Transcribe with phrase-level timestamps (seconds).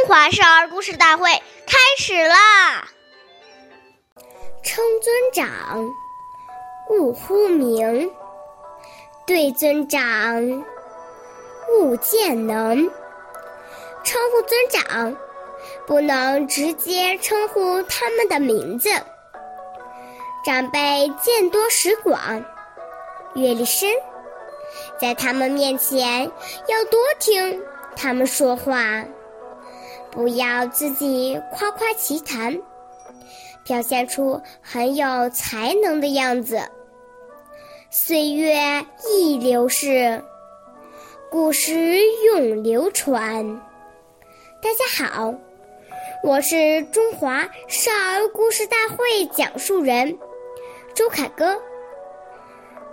[0.00, 1.30] 中华少儿故事大会
[1.66, 2.88] 开始啦！
[4.62, 5.90] 称尊长，
[6.88, 8.08] 勿呼名；
[9.26, 10.64] 对尊长，
[11.68, 12.90] 勿见能。
[14.02, 15.14] 称呼尊长，
[15.86, 18.88] 不能直接称呼他们的名字。
[20.46, 22.42] 长辈见多识广，
[23.34, 23.90] 阅历深，
[24.98, 26.22] 在他们面前
[26.68, 27.62] 要多听
[27.94, 29.04] 他们说话。
[30.10, 32.60] 不要自己夸夸其谈，
[33.64, 36.60] 表现出很有才能的样子。
[37.90, 40.22] 岁月易流逝，
[41.30, 43.60] 故事永流传。
[44.60, 45.32] 大家好，
[46.24, 50.18] 我是中华少儿故事大会讲述人
[50.92, 51.56] 周凯歌，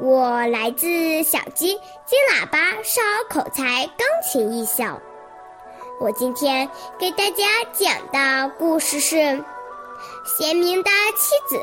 [0.00, 1.74] 我来自小鸡
[2.06, 5.00] 金喇叭少儿口才钢琴艺校。
[6.00, 9.16] 我今天给大家讲的故事是
[10.24, 11.56] 《贤明的妻子》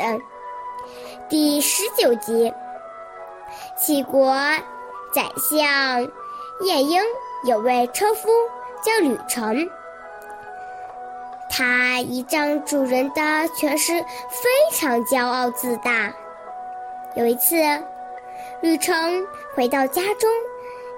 [1.30, 2.52] 第十九集。
[3.78, 4.33] 齐国
[5.14, 6.09] 宰相
[6.61, 7.02] 晏婴
[7.44, 8.30] 有位车夫
[8.81, 9.69] 叫吕成，
[11.50, 16.13] 他依仗主人的权势非常骄傲自大。
[17.16, 17.58] 有一次，
[18.61, 20.30] 吕成回到家中，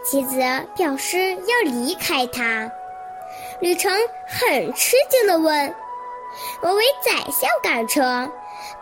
[0.06, 0.40] 妻子
[0.76, 2.72] 表示要离开他。
[3.64, 3.90] 吕成
[4.28, 5.74] 很吃惊地问
[6.62, 8.30] ：“我为宰相赶车，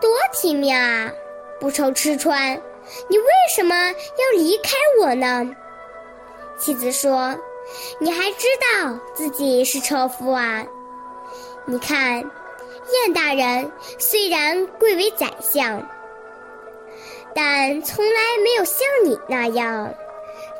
[0.02, 1.12] 多体面啊！
[1.60, 2.60] 不愁吃穿，
[3.08, 5.48] 你为什么要离开我呢？”
[6.58, 7.38] 妻子说
[8.02, 10.66] ：“你还知道自己是车夫啊？
[11.66, 15.88] 你看，晏大人虽然贵为宰相，
[17.36, 19.94] 但从来没有像你那样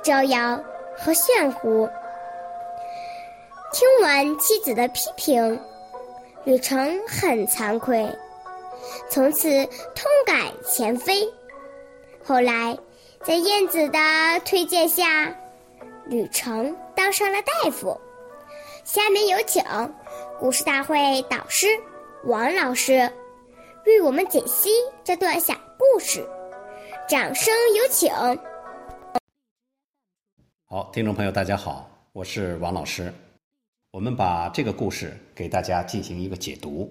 [0.04, 0.64] 招摇
[1.00, 1.90] 和炫乎。”
[3.74, 5.58] 听完妻子的批评，
[6.44, 6.78] 吕成
[7.08, 8.06] 很惭愧，
[9.10, 9.48] 从此
[9.96, 11.26] 痛改前非。
[12.22, 12.78] 后来，
[13.24, 13.98] 在燕子的
[14.46, 15.34] 推荐下，
[16.06, 17.98] 吕成当上了大夫。
[18.84, 19.64] 下面有请
[20.38, 21.68] 故事大会导师
[22.26, 23.10] 王老师
[23.86, 24.70] 为我们解析
[25.02, 26.28] 这段小故事，
[27.08, 28.12] 掌声有请。
[30.66, 33.14] 好，听众朋友，大家好，我是王老师。
[33.92, 36.90] 我们把这个故事给大家进行一个解读。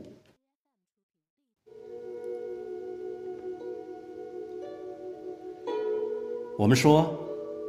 [6.59, 7.19] 我们说，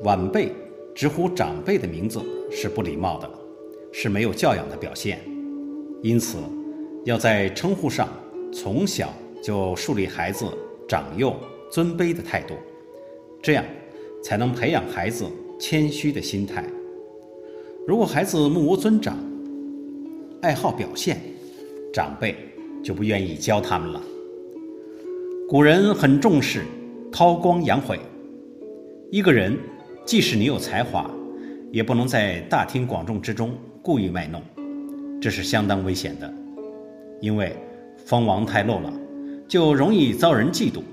[0.03, 0.51] 晚辈
[0.93, 2.21] 直呼长辈的名字
[2.51, 3.31] 是不礼貌的，
[3.93, 5.21] 是没有教养的表现。
[6.03, 6.37] 因此，
[7.05, 8.09] 要在称呼上
[8.53, 10.45] 从小就树立孩子
[10.89, 11.33] 长幼
[11.71, 12.55] 尊卑的态度，
[13.41, 13.63] 这样
[14.21, 15.25] 才能培养孩子
[15.57, 16.65] 谦虚的心态。
[17.87, 19.17] 如果孩子目无尊长，
[20.41, 21.19] 爱好表现，
[21.91, 22.35] 长辈
[22.83, 23.99] 就不愿意教他们了。
[25.49, 26.63] 古人很重视
[27.11, 27.99] 韬光养晦，
[29.09, 29.57] 一个人
[30.05, 31.09] 即使你有才华，
[31.71, 34.39] 也不能在大庭广众之中故意卖弄，
[35.19, 36.31] 这是相当危险的。
[37.19, 37.55] 因为
[38.05, 38.93] 锋芒太露了，
[39.47, 40.83] 就容易遭人嫉妒，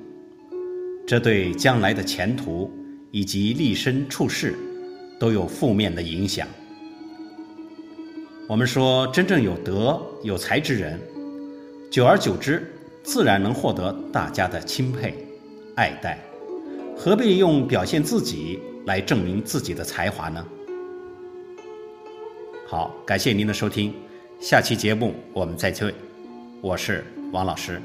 [1.07, 2.71] 这对将来的前途
[3.11, 4.55] 以及立身处世
[5.21, 6.49] 都有负面的影响。
[8.49, 10.99] 我们说，真正有德有才之人，
[11.91, 12.67] 久而久之，
[13.03, 15.15] 自然能获得大家的钦佩、
[15.77, 16.19] 爱戴，
[16.97, 20.47] 何必用表现自己来证明自己的才华呢？
[22.67, 23.95] 好，感谢您的收听，
[24.41, 25.95] 下期节目我们再会，
[26.63, 27.83] 我是王老师。